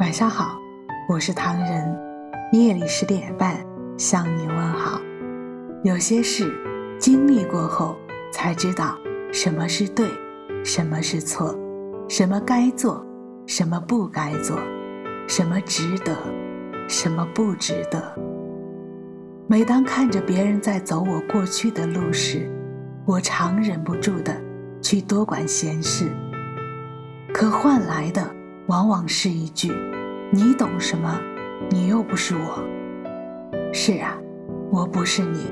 [0.00, 0.58] 晚上好，
[1.06, 1.94] 我是唐人。
[2.52, 3.54] 夜里十点半
[3.98, 4.98] 向你问好。
[5.84, 6.50] 有些事
[6.98, 7.94] 经历过后，
[8.32, 8.96] 才知道
[9.30, 10.08] 什么是对，
[10.64, 11.54] 什么是错，
[12.08, 13.04] 什么该做，
[13.46, 14.58] 什么不该做，
[15.28, 16.16] 什么值得，
[16.88, 18.02] 什么不值得。
[19.46, 22.50] 每当看着别人在走我过去的路时，
[23.04, 24.34] 我常忍不住的
[24.80, 26.10] 去多管闲事，
[27.34, 28.34] 可换来的
[28.68, 29.70] 往往是一句
[30.32, 31.20] ：“你懂什么？
[31.70, 32.62] 你又不是我。”
[33.72, 34.16] 是啊，
[34.70, 35.46] 我不是你，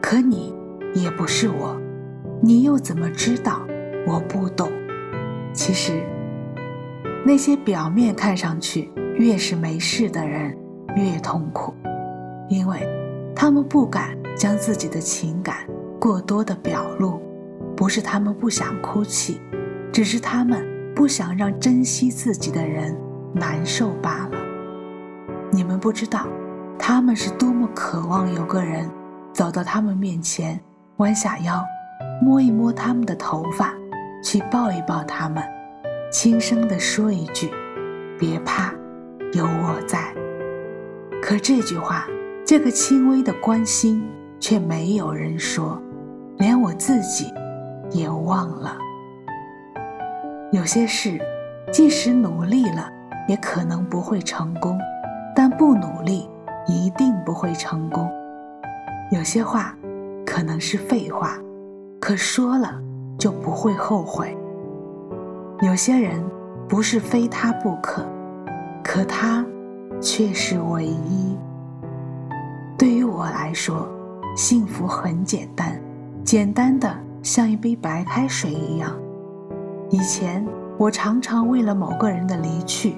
[0.00, 0.54] 可你
[0.94, 1.76] 也不是我，
[2.40, 3.66] 你又怎么知道
[4.06, 4.70] 我不懂？
[5.52, 6.02] 其实，
[7.24, 10.56] 那些表面看上去越是没事的人，
[10.96, 11.74] 越痛苦，
[12.48, 12.88] 因为
[13.34, 15.56] 他们不敢将自己的情感。
[15.98, 17.20] 过多的表露，
[17.76, 19.40] 不是他们不想哭泣，
[19.92, 22.96] 只是他们不想让珍惜自己的人
[23.34, 24.38] 难受罢了。
[25.50, 26.26] 你们不知道，
[26.78, 28.90] 他们是多么渴望有个人
[29.32, 30.58] 走到他们面前，
[30.96, 31.62] 弯下腰，
[32.20, 33.74] 摸一摸他们的头发，
[34.22, 35.42] 去抱一抱他们，
[36.10, 37.50] 轻声地说一句
[38.18, 38.72] ：“别怕，
[39.32, 40.14] 有我在。”
[41.22, 42.06] 可这句话，
[42.44, 44.02] 这个轻微的关心，
[44.40, 45.80] 却没有人说。
[46.38, 47.32] 连我自己
[47.92, 48.76] 也忘了。
[50.50, 51.20] 有些事，
[51.70, 52.90] 即使努力了，
[53.28, 54.76] 也可能不会成功；
[55.34, 56.28] 但不努力，
[56.66, 58.10] 一定不会成功。
[59.10, 59.74] 有些话，
[60.24, 61.38] 可能是废话，
[62.00, 62.80] 可说了
[63.18, 64.36] 就不会后悔。
[65.60, 66.24] 有些人，
[66.68, 68.04] 不是非他不可，
[68.82, 69.44] 可他
[70.00, 71.36] 却是唯一。
[72.76, 73.86] 对于我来说，
[74.36, 75.80] 幸福很简单。
[76.24, 76.88] 简单的
[77.22, 78.92] 像一杯白开水一样。
[79.90, 80.46] 以前
[80.78, 82.96] 我常常为了某个人的离去、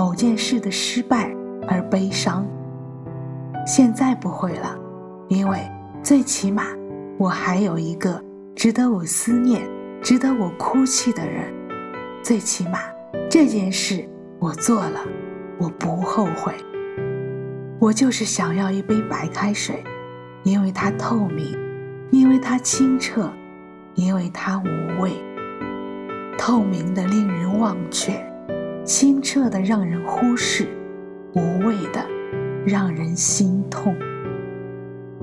[0.00, 1.30] 某件事的失败
[1.68, 2.46] 而悲伤。
[3.66, 4.74] 现在不会了，
[5.28, 5.58] 因为
[6.02, 6.64] 最起码
[7.18, 8.18] 我还有一个
[8.56, 9.60] 值得我思念、
[10.00, 11.52] 值得我哭泣的人。
[12.22, 12.78] 最起码
[13.28, 14.02] 这件事
[14.38, 15.00] 我做了，
[15.58, 16.54] 我不后悔。
[17.78, 19.84] 我就是想要一杯白开水，
[20.44, 21.54] 因为它透明。
[22.10, 23.30] 因为它清澈，
[23.94, 25.12] 因为它无味，
[26.38, 28.14] 透明的令人忘却，
[28.84, 30.66] 清澈的让人忽视，
[31.34, 32.04] 无味的
[32.66, 33.94] 让人心痛。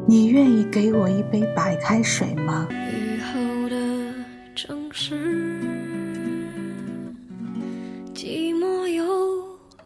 [0.07, 2.67] 你愿意给我一杯白开水吗？
[2.71, 3.75] 雨后的
[4.55, 5.59] 城市，
[8.13, 9.05] 寂寞又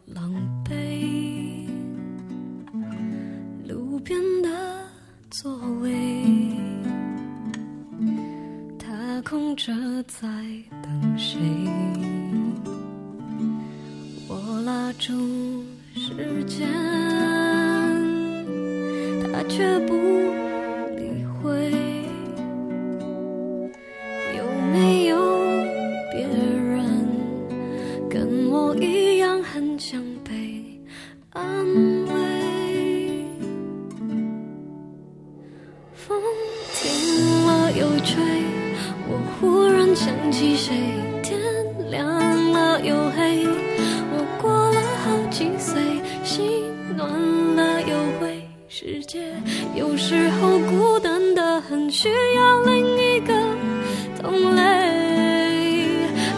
[0.06, 0.32] 狼
[0.64, 1.66] 狈，
[3.66, 4.48] 路边的
[5.30, 6.22] 座位。
[9.24, 9.72] 空着，
[10.06, 10.26] 在
[10.82, 11.38] 等谁？
[14.92, 15.64] 我拉住
[15.94, 16.68] 时间，
[19.22, 19.94] 他却不
[20.96, 21.72] 理会。
[24.36, 25.16] 有没有
[26.12, 27.08] 别人
[28.10, 30.62] 跟我一样很想被
[31.30, 31.42] 安
[32.04, 32.12] 慰？
[35.94, 36.20] 风
[36.74, 38.22] 停了又吹。
[39.08, 40.74] 我忽然想起谁，
[48.84, 49.20] 世界
[49.76, 53.32] 有时候孤单的很，需要另一个
[54.20, 54.62] 同类。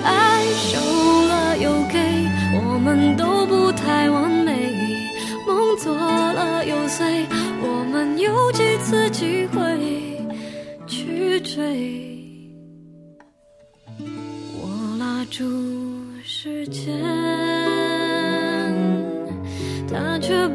[0.05, 0.79] 爱收
[1.27, 1.99] 了又给，
[2.53, 4.53] 我们都不太完美，
[5.47, 7.25] 梦做了又碎，
[7.63, 10.19] 我们有几次机会
[10.87, 11.57] 去追？
[14.61, 15.43] 我拉住
[16.23, 17.01] 时间，
[19.89, 20.47] 他却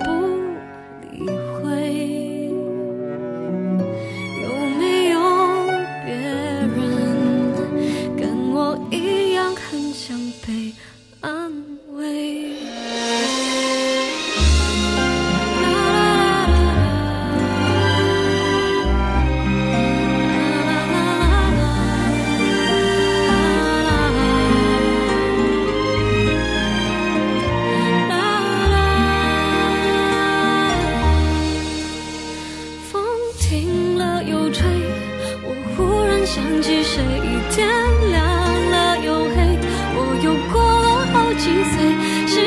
[41.40, 42.38] 心碎心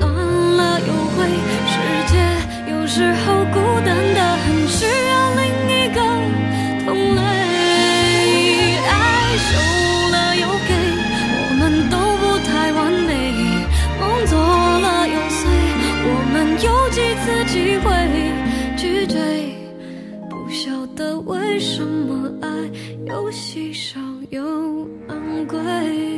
[0.00, 1.26] 暖了又灰
[1.68, 2.14] 世界
[2.72, 6.00] 有时候孤单的很需要另一个
[6.86, 7.20] 同类。
[8.88, 9.50] 爱收
[10.12, 10.72] 了又给
[11.36, 13.10] 我们都不太完美。
[14.00, 15.40] 梦做了又碎
[16.06, 17.86] 我们有几次机会
[18.78, 19.16] 去追
[20.30, 22.48] 不晓得为什么爱
[23.06, 24.00] 又稀少
[24.30, 24.40] 又
[25.08, 26.17] 昂贵。